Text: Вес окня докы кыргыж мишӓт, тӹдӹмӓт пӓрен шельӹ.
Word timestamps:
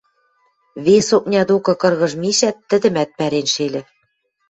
Вес 0.85 1.07
окня 1.17 1.43
докы 1.49 1.73
кыргыж 1.81 2.13
мишӓт, 2.21 2.57
тӹдӹмӓт 2.69 3.09
пӓрен 3.17 3.47
шельӹ. 3.53 3.81